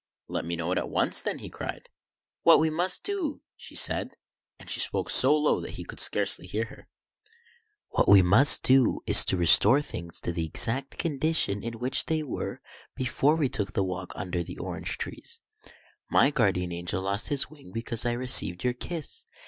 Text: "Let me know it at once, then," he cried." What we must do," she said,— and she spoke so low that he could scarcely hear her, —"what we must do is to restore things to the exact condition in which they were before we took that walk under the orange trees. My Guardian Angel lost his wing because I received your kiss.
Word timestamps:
"Let 0.35 0.45
me 0.45 0.55
know 0.55 0.71
it 0.71 0.79
at 0.79 0.89
once, 0.89 1.21
then," 1.21 1.37
he 1.37 1.49
cried." 1.51 1.87
What 2.41 2.57
we 2.57 2.71
must 2.71 3.03
do," 3.03 3.43
she 3.55 3.75
said,— 3.75 4.17
and 4.59 4.67
she 4.67 4.79
spoke 4.79 5.11
so 5.11 5.37
low 5.37 5.59
that 5.61 5.75
he 5.75 5.83
could 5.83 5.99
scarcely 5.99 6.47
hear 6.47 6.65
her, 6.65 6.87
—"what 7.91 8.09
we 8.09 8.23
must 8.23 8.63
do 8.63 9.01
is 9.05 9.23
to 9.25 9.37
restore 9.37 9.79
things 9.79 10.19
to 10.21 10.31
the 10.31 10.43
exact 10.47 10.97
condition 10.97 11.61
in 11.61 11.77
which 11.77 12.07
they 12.07 12.23
were 12.23 12.63
before 12.95 13.35
we 13.35 13.47
took 13.47 13.73
that 13.73 13.83
walk 13.83 14.11
under 14.15 14.41
the 14.41 14.57
orange 14.57 14.97
trees. 14.97 15.39
My 16.09 16.31
Guardian 16.31 16.71
Angel 16.71 17.03
lost 17.03 17.27
his 17.29 17.51
wing 17.51 17.69
because 17.71 18.03
I 18.03 18.13
received 18.13 18.63
your 18.63 18.73
kiss. 18.73 19.27